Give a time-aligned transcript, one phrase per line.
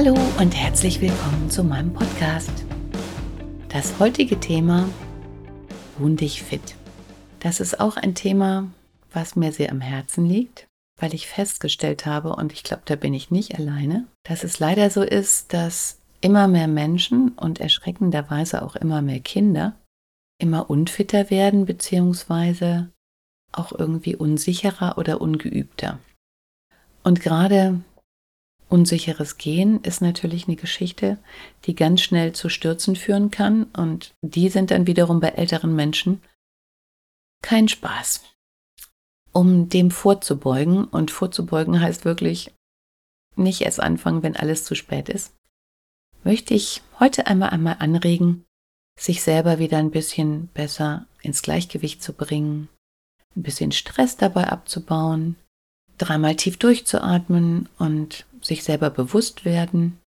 [0.00, 2.52] Hallo und herzlich willkommen zu meinem Podcast.
[3.68, 4.88] Das heutige Thema
[5.98, 6.76] Wohn dich fit.
[7.40, 8.70] Das ist auch ein Thema,
[9.12, 10.68] was mir sehr am Herzen liegt,
[11.00, 14.88] weil ich festgestellt habe, und ich glaube, da bin ich nicht alleine, dass es leider
[14.90, 19.74] so ist, dass immer mehr Menschen und erschreckenderweise auch immer mehr Kinder
[20.40, 22.92] immer unfitter werden, beziehungsweise
[23.50, 25.98] auch irgendwie unsicherer oder ungeübter.
[27.02, 27.80] Und gerade
[28.68, 31.18] Unsicheres Gehen ist natürlich eine Geschichte,
[31.64, 36.22] die ganz schnell zu Stürzen führen kann und die sind dann wiederum bei älteren Menschen
[37.42, 38.22] kein Spaß.
[39.32, 42.52] Um dem vorzubeugen und vorzubeugen heißt wirklich
[43.36, 45.34] nicht erst anfangen, wenn alles zu spät ist,
[46.24, 48.44] möchte ich heute einmal einmal anregen,
[48.98, 52.68] sich selber wieder ein bisschen besser ins Gleichgewicht zu bringen,
[53.36, 55.36] ein bisschen Stress dabei abzubauen,
[55.98, 60.00] dreimal tief durchzuatmen und sich selber bewusst werden,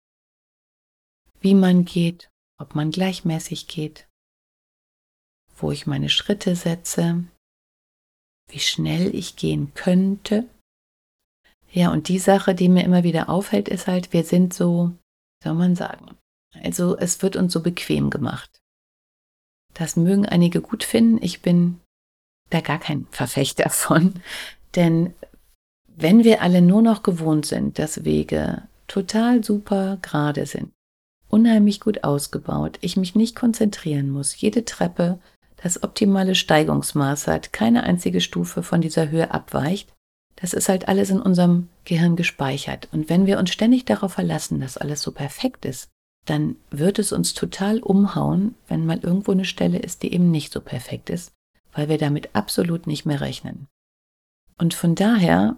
[1.40, 4.08] wie man geht, ob man gleichmäßig geht,
[5.56, 7.24] wo ich meine Schritte setze,
[8.48, 10.48] wie schnell ich gehen könnte.
[11.70, 14.94] Ja, und die Sache, die mir immer wieder auffällt, ist halt, wir sind so,
[15.44, 16.16] soll man sagen,
[16.54, 18.62] also es wird uns so bequem gemacht.
[19.74, 21.22] Das mögen einige gut finden.
[21.22, 21.80] Ich bin
[22.50, 24.22] da gar kein Verfechter von,
[24.76, 25.14] denn
[26.00, 30.70] wenn wir alle nur noch gewohnt sind, dass Wege total super gerade sind,
[31.28, 35.18] unheimlich gut ausgebaut, ich mich nicht konzentrieren muss, jede Treppe
[35.60, 39.92] das optimale Steigungsmaß hat, keine einzige Stufe von dieser Höhe abweicht,
[40.36, 42.86] das ist halt alles in unserem Gehirn gespeichert.
[42.92, 45.88] Und wenn wir uns ständig darauf verlassen, dass alles so perfekt ist,
[46.26, 50.52] dann wird es uns total umhauen, wenn mal irgendwo eine Stelle ist, die eben nicht
[50.52, 51.32] so perfekt ist,
[51.72, 53.66] weil wir damit absolut nicht mehr rechnen.
[54.58, 55.56] Und von daher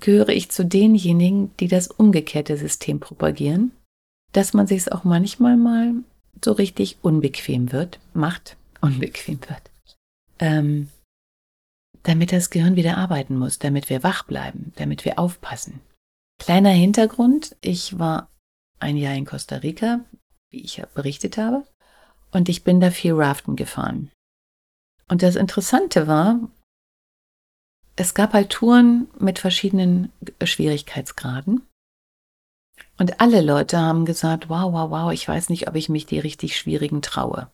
[0.00, 3.72] gehöre ich zu denjenigen, die das umgekehrte System propagieren,
[4.32, 5.94] dass man sich es auch manchmal mal
[6.44, 9.70] so richtig unbequem wird, macht, unbequem wird,
[10.38, 10.88] ähm,
[12.02, 15.80] damit das Gehirn wieder arbeiten muss, damit wir wach bleiben, damit wir aufpassen.
[16.40, 18.28] Kleiner Hintergrund, ich war
[18.80, 20.00] ein Jahr in Costa Rica,
[20.50, 21.64] wie ich ja berichtet habe,
[22.32, 24.10] und ich bin da viel Raften gefahren.
[25.08, 26.40] Und das Interessante war,
[27.96, 30.10] es gab halt Touren mit verschiedenen
[30.42, 31.62] Schwierigkeitsgraden.
[32.98, 36.18] Und alle Leute haben gesagt, wow, wow, wow, ich weiß nicht, ob ich mich die
[36.18, 37.50] richtig schwierigen traue.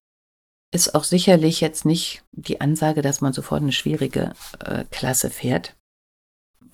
[0.72, 5.76] Ist auch sicherlich jetzt nicht die Ansage, dass man sofort eine schwierige äh, Klasse fährt,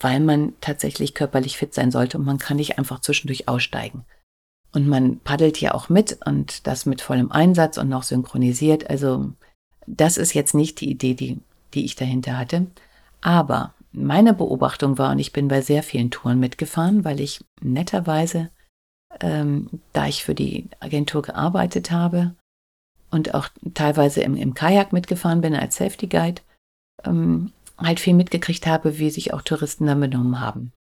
[0.01, 4.05] weil man tatsächlich körperlich fit sein sollte und man kann nicht einfach zwischendurch aussteigen.
[4.73, 8.91] Und man paddelt ja auch mit und das mit vollem Einsatz und noch synchronisiert.
[8.91, 9.33] Also
[9.87, 11.41] das ist jetzt nicht die Idee, die,
[11.73, 12.67] die ich dahinter hatte.
[13.27, 18.51] Aber meine Beobachtung war, und ich bin bei sehr vielen Touren mitgefahren, weil ich netterweise,
[19.21, 22.37] ähm, da ich für die Agentur gearbeitet habe
[23.11, 26.41] und auch teilweise im, im Kajak mitgefahren bin als Safety Guide,
[27.03, 30.73] ähm, halt viel mitgekriegt habe, wie sich auch Touristen dann benommen haben.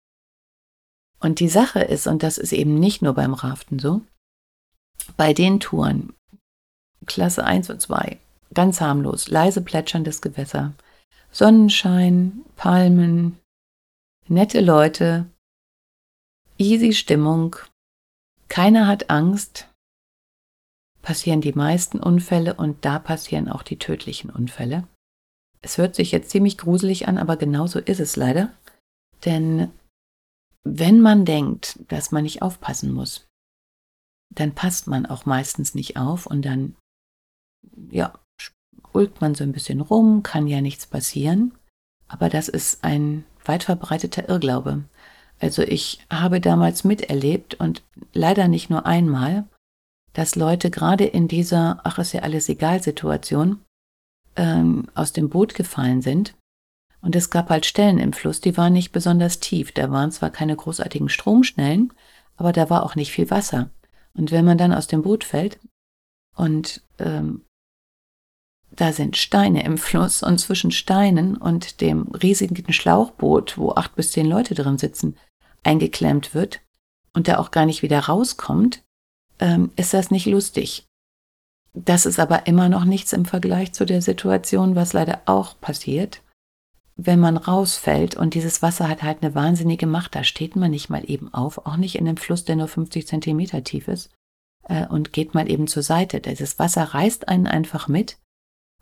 [1.18, 4.02] Und die Sache ist, und das ist eben nicht nur beim Raften so,
[5.16, 6.12] bei den Touren,
[7.06, 8.20] Klasse 1 und 2,
[8.54, 10.74] ganz harmlos, leise plätscherndes Gewässer,
[11.36, 13.38] Sonnenschein, Palmen,
[14.26, 15.30] nette Leute,
[16.56, 17.56] easy Stimmung,
[18.48, 19.68] keiner hat Angst,
[21.02, 24.88] passieren die meisten Unfälle und da passieren auch die tödlichen Unfälle.
[25.60, 28.54] Es hört sich jetzt ziemlich gruselig an, aber genauso ist es leider.
[29.26, 29.70] Denn
[30.64, 33.26] wenn man denkt, dass man nicht aufpassen muss,
[34.34, 36.76] dann passt man auch meistens nicht auf und dann,
[37.90, 38.18] ja,
[38.92, 41.52] ulkt man so ein bisschen rum, kann ja nichts passieren.
[42.08, 44.84] Aber das ist ein weit verbreiteter Irrglaube.
[45.40, 49.44] Also ich habe damals miterlebt und leider nicht nur einmal,
[50.12, 53.60] dass Leute gerade in dieser, ach ist ja alles egal Situation,
[54.36, 56.34] ähm, aus dem Boot gefallen sind.
[57.02, 59.72] Und es gab halt Stellen im Fluss, die waren nicht besonders tief.
[59.72, 61.92] Da waren zwar keine großartigen Stromschnellen,
[62.36, 63.70] aber da war auch nicht viel Wasser.
[64.14, 65.58] Und wenn man dann aus dem Boot fällt
[66.34, 67.42] und ähm,
[68.76, 74.12] da sind Steine im Fluss und zwischen Steinen und dem riesigen Schlauchboot, wo acht bis
[74.12, 75.16] zehn Leute drin sitzen,
[75.62, 76.60] eingeklemmt wird
[77.14, 78.82] und da auch gar nicht wieder rauskommt,
[79.38, 80.86] ähm, ist das nicht lustig.
[81.74, 86.22] Das ist aber immer noch nichts im Vergleich zu der Situation, was leider auch passiert,
[86.96, 90.88] wenn man rausfällt und dieses Wasser hat halt eine wahnsinnige Macht, da steht man nicht
[90.88, 94.10] mal eben auf, auch nicht in einem Fluss, der nur 50 Zentimeter tief ist,
[94.64, 96.20] äh, und geht mal eben zur Seite.
[96.20, 98.16] Das Wasser reißt einen einfach mit.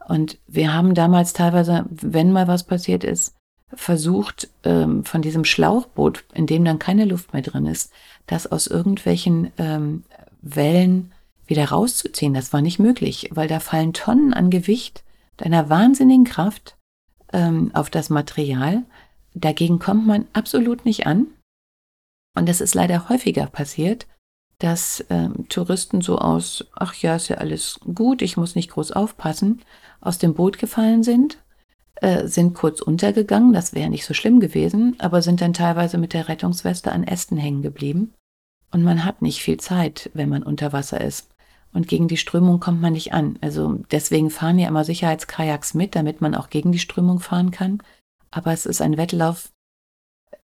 [0.06, 3.34] Und wir haben damals teilweise, wenn mal was passiert ist,
[3.72, 7.92] versucht, ähm, von diesem Schlauchboot, in dem dann keine Luft mehr drin ist,
[8.26, 10.04] das aus irgendwelchen ähm,
[10.42, 11.12] Wellen
[11.46, 12.34] wieder rauszuziehen.
[12.34, 15.02] Das war nicht möglich, weil da fallen Tonnen an Gewicht
[15.40, 16.76] einer wahnsinnigen Kraft
[17.32, 18.82] ähm, auf das Material.
[19.34, 21.26] Dagegen kommt man absolut nicht an.
[22.36, 24.06] Und es ist leider häufiger passiert,
[24.64, 28.93] dass ähm, Touristen so aus, ach ja, ist ja alles gut, ich muss nicht groß
[28.93, 29.61] aufpassen,
[30.00, 31.37] aus dem Boot gefallen sind,
[31.96, 36.14] äh, sind kurz untergegangen, das wäre nicht so schlimm gewesen, aber sind dann teilweise mit
[36.14, 38.14] der Rettungsweste an Ästen hängen geblieben.
[38.70, 41.28] Und man hat nicht viel Zeit, wenn man unter Wasser ist.
[41.75, 43.38] Und gegen die Strömung kommt man nicht an.
[43.43, 47.82] Also deswegen fahren ja immer Sicherheitskajaks mit, damit man auch gegen die Strömung fahren kann.
[48.31, 49.52] Aber es ist ein Wettlauf,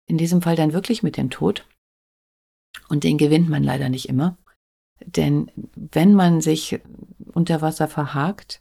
[0.06, 1.66] in diesem Fall dann wirklich mit dem Tod.
[2.88, 4.36] Und den gewinnt man leider nicht immer.
[5.04, 6.80] Denn wenn man sich
[7.32, 8.60] unter Wasser verhakt,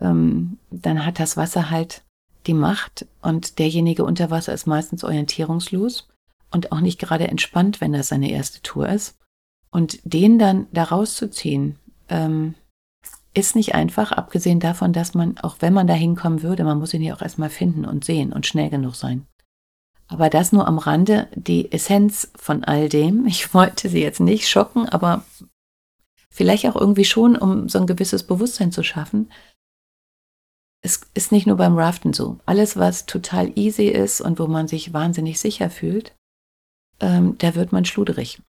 [0.00, 2.02] ähm, dann hat das Wasser halt
[2.46, 6.08] die Macht und derjenige unter Wasser ist meistens orientierungslos
[6.50, 9.18] und auch nicht gerade entspannt, wenn das seine erste Tour ist.
[9.70, 11.76] Und den dann da rauszuziehen,
[12.08, 12.54] ähm,
[13.34, 16.94] ist nicht einfach, abgesehen davon, dass man, auch wenn man da hinkommen würde, man muss
[16.94, 19.26] ihn ja auch erstmal finden und sehen und schnell genug sein.
[20.08, 23.26] Aber das nur am Rande, die Essenz von all dem.
[23.36, 25.24] Ich wollte sie jetzt nicht schocken, aber
[26.30, 29.30] vielleicht auch irgendwie schon, um so ein gewisses Bewusstsein zu schaffen.
[30.82, 32.38] Es ist nicht nur beim Raften so.
[32.46, 36.14] Alles, was total easy ist und wo man sich wahnsinnig sicher fühlt,
[37.00, 38.40] ähm, da wird man schluderig.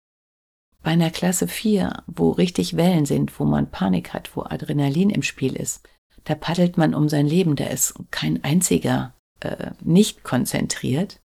[0.84, 5.24] Bei einer Klasse 4, wo richtig Wellen sind, wo man Panik hat, wo Adrenalin im
[5.24, 5.88] Spiel ist,
[6.24, 11.20] da paddelt man um sein Leben, da ist kein einziger äh, nicht konzentriert.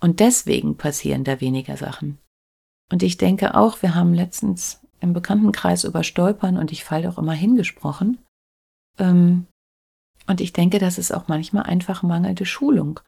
[0.00, 2.18] Und deswegen passieren da weniger Sachen.
[2.90, 7.18] Und ich denke auch, wir haben letztens im Bekanntenkreis über Stolpern und ich falle auch
[7.18, 8.18] immer hingesprochen.
[8.98, 9.46] Ähm,
[10.26, 13.00] und ich denke, das ist auch manchmal einfach mangelnde Schulung.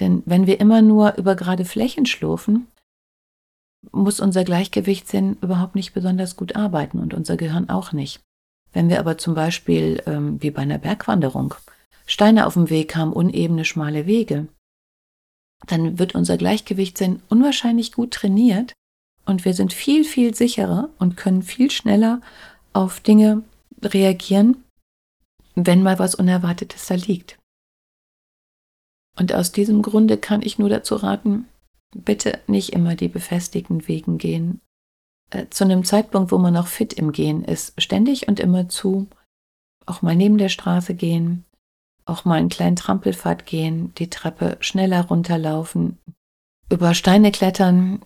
[0.00, 2.66] Denn wenn wir immer nur über gerade Flächen schlurfen,
[3.90, 8.20] muss unser Gleichgewichtssinn überhaupt nicht besonders gut arbeiten und unser Gehirn auch nicht.
[8.72, 11.54] Wenn wir aber zum Beispiel, ähm, wie bei einer Bergwanderung,
[12.06, 14.48] Steine auf dem Weg haben, unebene, schmale Wege,
[15.66, 18.72] dann wird unser Gleichgewichtssinn unwahrscheinlich gut trainiert
[19.24, 22.20] und wir sind viel, viel sicherer und können viel schneller
[22.72, 23.42] auf Dinge
[23.82, 24.64] reagieren,
[25.54, 27.38] wenn mal was Unerwartetes da liegt.
[29.18, 31.46] Und aus diesem Grunde kann ich nur dazu raten,
[31.94, 34.60] bitte nicht immer die befestigten Wegen gehen.
[35.30, 39.08] Äh, zu einem Zeitpunkt, wo man noch fit im Gehen ist, ständig und immer zu,
[39.84, 41.44] auch mal neben der Straße gehen,
[42.04, 45.98] auch mal einen kleinen Trampelpfad gehen, die Treppe schneller runterlaufen,
[46.70, 48.02] über Steine klettern,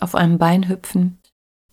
[0.00, 1.18] auf einem Bein hüpfen,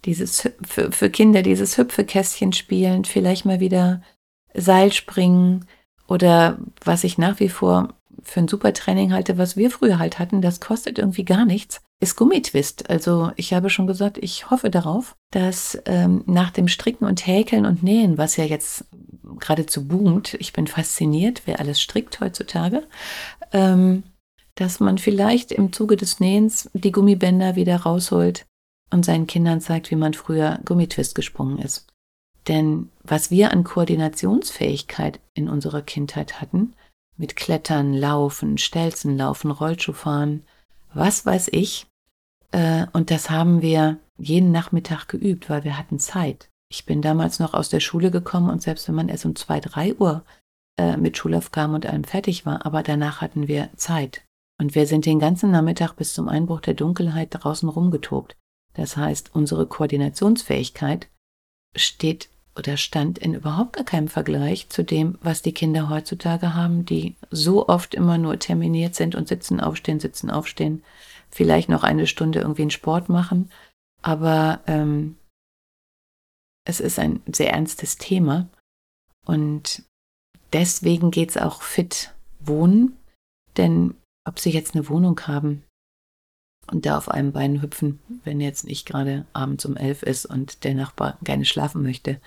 [0.06, 4.02] dieses für, für Kinder dieses Hüpfekästchen spielen, vielleicht mal wieder
[4.54, 5.66] Seil springen
[6.08, 7.94] oder was ich nach wie vor
[8.24, 11.82] für ein super Training halte, was wir früher halt hatten, das kostet irgendwie gar nichts,
[12.02, 12.90] ist Gummitwist.
[12.90, 17.66] Also ich habe schon gesagt, ich hoffe darauf, dass ähm, nach dem Stricken und Häkeln
[17.66, 18.86] und Nähen, was ja jetzt
[19.40, 22.84] geradezu boomt, ich bin fasziniert, wer alles strickt heutzutage,
[23.54, 24.04] ähm,
[24.56, 28.48] dass man vielleicht im Zuge des Nähens die Gummibänder wieder rausholt
[28.90, 31.88] und seinen Kindern zeigt, wie man früher Gummitwist gesprungen ist.
[32.48, 36.74] Denn was wir an Koordinationsfähigkeit in unserer Kindheit hatten,
[37.16, 40.44] mit Klettern, Laufen, Stelzen laufen, Rollschuhfahren,
[40.94, 41.86] was weiß ich,
[42.52, 46.50] äh, und das haben wir jeden Nachmittag geübt, weil wir hatten Zeit.
[46.70, 49.60] Ich bin damals noch aus der Schule gekommen und selbst wenn man erst um zwei,
[49.60, 50.24] drei Uhr
[50.78, 54.24] äh, mit Schulaufgaben und allem fertig war, aber danach hatten wir Zeit.
[54.60, 58.36] Und wir sind den ganzen Nachmittag bis zum Einbruch der Dunkelheit draußen rumgetobt.
[58.74, 61.10] Das heißt, unsere Koordinationsfähigkeit
[61.76, 66.86] steht oder stand in überhaupt gar keinem Vergleich zu dem, was die Kinder heutzutage haben,
[66.86, 70.84] die so oft immer nur terminiert sind und sitzen, aufstehen, sitzen, aufstehen,
[71.32, 73.50] vielleicht noch eine Stunde irgendwie einen Sport machen.
[74.02, 75.18] Aber ähm,
[76.66, 78.48] es ist ein sehr ernstes Thema
[79.26, 79.84] und
[80.54, 82.98] deswegen geht es auch fit wohnen,
[83.58, 83.96] denn
[84.28, 85.64] ob sie jetzt eine Wohnung haben
[86.72, 90.64] und da auf einem Bein hüpfen, wenn jetzt nicht gerade abends um elf ist und
[90.64, 92.20] der Nachbar gerne schlafen möchte.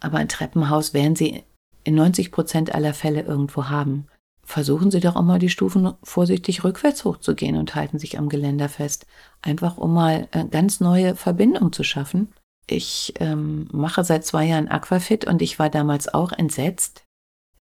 [0.00, 1.44] Aber ein Treppenhaus werden sie
[1.84, 4.06] in 90 Prozent aller Fälle irgendwo haben.
[4.50, 8.68] Versuchen Sie doch auch mal die Stufen vorsichtig rückwärts hochzugehen und halten sich am Geländer
[8.68, 9.06] fest.
[9.42, 12.32] Einfach um mal eine ganz neue Verbindung zu schaffen.
[12.66, 17.04] Ich ähm, mache seit zwei Jahren Aquafit und ich war damals auch entsetzt,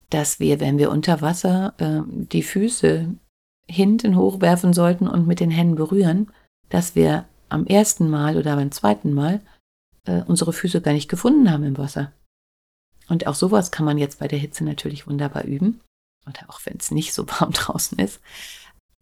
[0.09, 3.13] dass wir, wenn wir unter Wasser äh, die Füße
[3.67, 6.31] hinten hochwerfen sollten und mit den Händen berühren,
[6.69, 9.41] dass wir am ersten Mal oder beim zweiten Mal
[10.05, 12.13] äh, unsere Füße gar nicht gefunden haben im Wasser.
[13.09, 15.81] Und auch sowas kann man jetzt bei der Hitze natürlich wunderbar üben.
[16.29, 18.21] Oder auch wenn es nicht so warm draußen ist.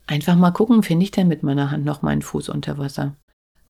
[0.08, 3.16] Einfach mal gucken, finde ich denn mit meiner Hand noch meinen Fuß unter Wasser?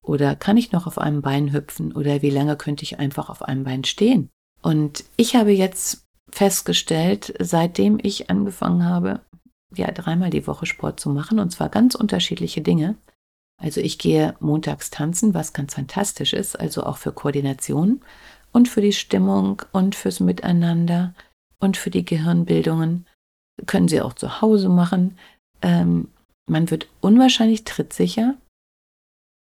[0.02, 1.92] Oder kann ich noch auf einem Bein hüpfen?
[1.92, 4.30] Oder wie lange könnte ich einfach auf einem Bein stehen?
[4.62, 9.20] Und ich habe jetzt festgestellt, seitdem ich angefangen habe,
[9.74, 12.96] ja, dreimal die Woche Sport zu machen, und zwar ganz unterschiedliche Dinge.
[13.60, 18.00] Also ich gehe montags tanzen, was ganz fantastisch ist, also auch für Koordination
[18.52, 21.14] und für die Stimmung und fürs Miteinander
[21.58, 23.06] und für die Gehirnbildungen.
[23.66, 25.18] Können Sie auch zu Hause machen.
[25.62, 26.08] Ähm,
[26.46, 28.34] man wird unwahrscheinlich trittsicher.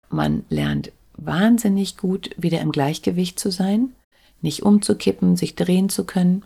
[0.09, 3.93] Man lernt wahnsinnig gut, wieder im Gleichgewicht zu sein,
[4.41, 6.45] nicht umzukippen, sich drehen zu können.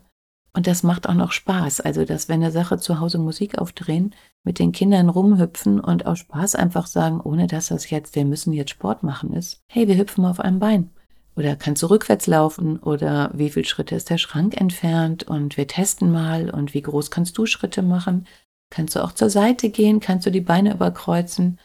[0.53, 1.81] Und das macht auch noch Spaß.
[1.81, 6.19] Also, dass wenn eine Sache zu Hause Musik aufdrehen, mit den Kindern rumhüpfen und aus
[6.19, 9.61] Spaß einfach sagen, ohne dass das jetzt, wir müssen jetzt Sport machen ist.
[9.67, 10.89] Hey, wir hüpfen auf einem Bein.
[11.39, 12.79] Oder kannst du rückwärts laufen?
[12.79, 15.23] Oder wie viele Schritte ist der Schrank entfernt?
[15.23, 16.49] Und wir testen mal.
[16.49, 18.27] Und wie groß kannst du Schritte machen?
[18.69, 20.01] Kannst du auch zur Seite gehen?
[20.01, 21.57] Kannst du die Beine überkreuzen?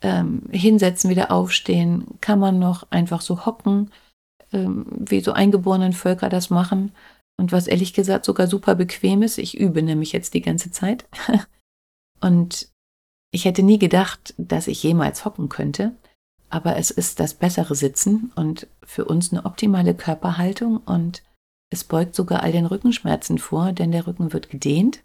[0.00, 2.06] Ähm, hinsetzen, wieder aufstehen?
[2.22, 3.90] Kann man noch einfach so hocken,
[4.54, 6.92] ähm, wie so eingeborenen Völker das machen?
[7.36, 9.36] Und was ehrlich gesagt sogar super bequem ist.
[9.36, 11.06] Ich übe nämlich jetzt die ganze Zeit.
[12.22, 12.70] Und
[13.30, 15.94] ich hätte nie gedacht, dass ich jemals hocken könnte.
[16.50, 21.22] Aber es ist das bessere Sitzen und für uns eine optimale Körperhaltung und
[21.70, 25.02] es beugt sogar all den Rückenschmerzen vor, denn der Rücken wird gedehnt.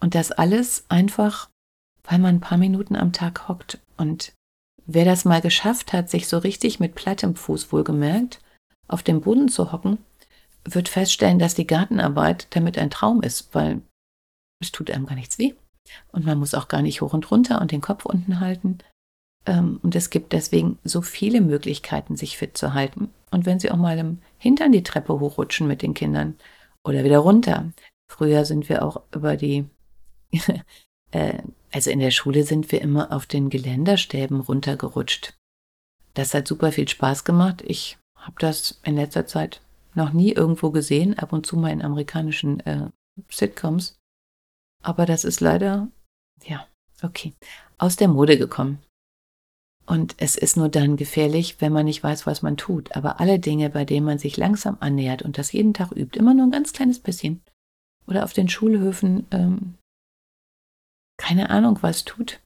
[0.00, 1.48] Und das alles einfach,
[2.04, 3.78] weil man ein paar Minuten am Tag hockt.
[3.96, 4.32] Und
[4.84, 8.40] wer das mal geschafft hat, sich so richtig mit plattem Fuß wohlgemerkt
[8.88, 9.98] auf dem Boden zu hocken,
[10.64, 13.80] wird feststellen, dass die Gartenarbeit damit ein Traum ist, weil
[14.60, 15.54] es tut einem gar nichts weh.
[16.12, 18.78] Und man muss auch gar nicht hoch und runter und den Kopf unten halten.
[19.46, 23.10] Ähm, und es gibt deswegen so viele Möglichkeiten, sich fit zu halten.
[23.30, 26.36] Und wenn Sie auch mal im Hintern die Treppe hochrutschen mit den Kindern
[26.84, 27.72] oder wieder runter.
[28.10, 29.64] Früher sind wir auch über die,
[31.12, 31.38] äh,
[31.72, 35.34] also in der Schule sind wir immer auf den Geländerstäben runtergerutscht.
[36.14, 37.62] Das hat super viel Spaß gemacht.
[37.66, 39.62] Ich habe das in letzter Zeit
[39.94, 42.90] noch nie irgendwo gesehen, ab und zu mal in amerikanischen äh,
[43.30, 43.98] Sitcoms.
[44.82, 45.88] Aber das ist leider,
[46.44, 46.66] ja,
[47.02, 47.32] okay,
[47.78, 48.82] aus der Mode gekommen.
[49.84, 52.94] Und es ist nur dann gefährlich, wenn man nicht weiß, was man tut.
[52.94, 56.34] Aber alle Dinge, bei denen man sich langsam annähert und das jeden Tag übt, immer
[56.34, 57.42] nur ein ganz kleines bisschen.
[58.06, 59.74] Oder auf den Schulhöfen, ähm,
[61.18, 62.40] keine Ahnung, was tut.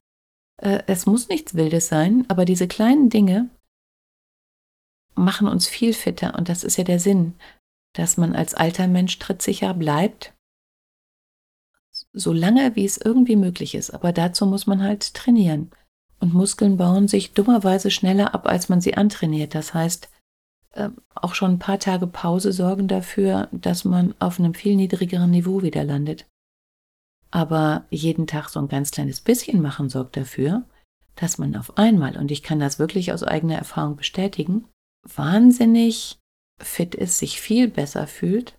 [0.61, 3.49] Äh, es muss nichts Wildes sein, aber diese kleinen Dinge,
[5.17, 7.33] machen uns viel fitter und das ist ja der Sinn,
[7.93, 10.33] dass man als alter Mensch trittsicher bleibt,
[12.13, 13.91] so lange wie es irgendwie möglich ist.
[13.91, 15.71] Aber dazu muss man halt trainieren.
[16.19, 19.53] Und Muskeln bauen sich dummerweise schneller ab, als man sie antrainiert.
[19.53, 20.09] Das heißt,
[20.73, 25.31] ähm, auch schon ein paar Tage Pause sorgen dafür, dass man auf einem viel niedrigeren
[25.31, 26.25] Niveau wieder landet.
[27.29, 30.63] Aber jeden Tag so ein ganz kleines bisschen machen sorgt dafür,
[31.15, 34.65] dass man auf einmal, und ich kann das wirklich aus eigener Erfahrung bestätigen,
[35.03, 36.17] wahnsinnig
[36.59, 38.57] fit ist, sich viel besser fühlt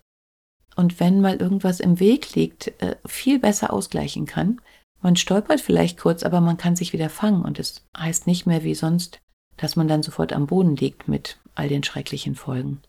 [0.79, 4.61] und wenn mal irgendwas im Weg liegt, äh, viel besser ausgleichen kann.
[5.01, 8.65] Man stolpert vielleicht kurz, aber man kann sich wieder fangen und es heißt nicht mehr
[8.65, 9.21] wie sonst,
[9.57, 12.81] dass man dann sofort am Boden liegt mit all den schrecklichen Folgen.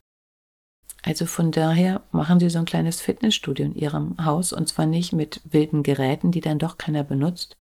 [1.02, 5.14] Also von daher machen Sie so ein kleines Fitnessstudio in Ihrem Haus und zwar nicht
[5.14, 7.58] mit wilden Geräten, die dann doch keiner benutzt,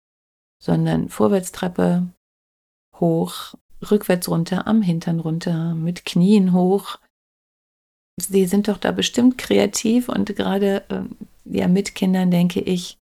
[0.62, 2.07] sondern Vorwärtstreppe
[3.00, 7.00] hoch, rückwärts runter, am Hintern runter, mit Knien hoch.
[8.17, 11.01] Sie sind doch da bestimmt kreativ und gerade äh,
[11.45, 12.97] ja mit Kindern denke ich,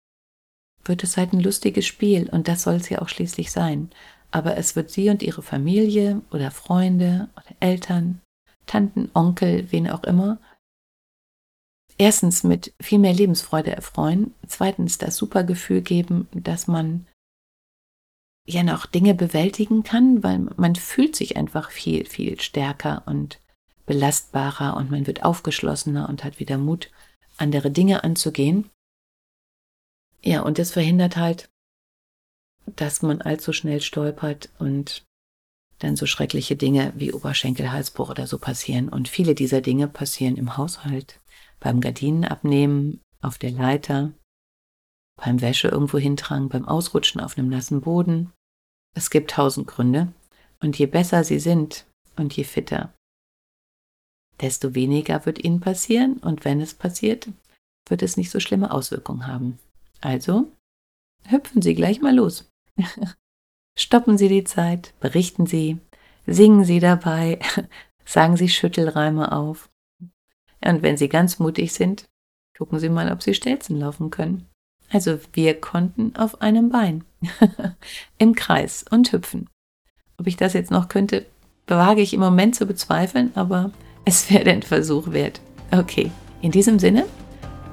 [0.87, 3.89] wird es halt ein lustiges Spiel und das soll es ja auch schließlich sein.
[4.31, 8.21] Aber es wird Sie und Ihre Familie oder Freunde oder Eltern,
[8.65, 10.39] Tanten, Onkel, wen auch immer,
[11.97, 17.07] erstens mit viel mehr Lebensfreude erfreuen, zweitens das super Gefühl geben, dass man
[18.45, 23.39] ja noch Dinge bewältigen kann, weil man fühlt sich einfach viel, viel stärker und
[23.85, 26.89] belastbarer und man wird aufgeschlossener und hat wieder Mut,
[27.37, 28.69] andere Dinge anzugehen.
[30.23, 31.49] Ja, und das verhindert halt,
[32.65, 35.05] dass man allzu schnell stolpert und
[35.79, 38.89] dann so schreckliche Dinge wie Oberschenkelhalsbruch oder so passieren.
[38.89, 41.19] Und viele dieser Dinge passieren im Haushalt,
[41.59, 44.11] beim Gardinenabnehmen, auf der Leiter,
[45.17, 48.31] beim Wäsche irgendwo hintragen, beim Ausrutschen auf einem nassen Boden.
[48.95, 50.13] Es gibt tausend Gründe.
[50.59, 52.93] Und je besser sie sind und je fitter,
[54.41, 56.17] desto weniger wird ihnen passieren.
[56.17, 57.29] Und wenn es passiert,
[57.87, 59.59] wird es nicht so schlimme Auswirkungen haben.
[60.01, 60.51] Also
[61.25, 62.51] hüpfen Sie gleich mal los.
[63.77, 65.77] Stoppen Sie die Zeit, berichten Sie,
[66.25, 67.39] singen Sie dabei,
[68.05, 69.69] sagen Sie Schüttelreime auf.
[70.65, 72.09] Und wenn Sie ganz mutig sind,
[72.57, 74.47] gucken Sie mal, ob Sie Stelzen laufen können.
[74.89, 77.03] Also wir konnten auf einem Bein
[78.17, 79.49] im Kreis und hüpfen.
[80.17, 81.25] Ob ich das jetzt noch könnte,
[81.67, 83.71] wage ich im Moment zu bezweifeln, aber
[84.05, 85.41] es wäre den Versuch wert.
[85.71, 86.11] Okay,
[86.41, 87.05] in diesem Sinne,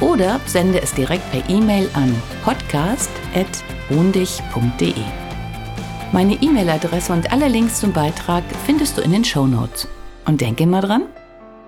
[0.00, 2.12] oder sende es direkt per E-Mail an
[2.44, 4.94] podcast.wohndich.de.
[6.12, 9.88] Meine E-Mail-Adresse und alle Links zum Beitrag findest du in den Show Notes.
[10.26, 11.04] Und denke immer dran,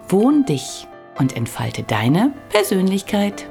[0.09, 0.87] wohn dich
[1.19, 3.49] und entfalte deine Persönlichkeit.